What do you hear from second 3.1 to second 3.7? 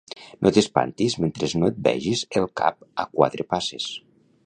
quatre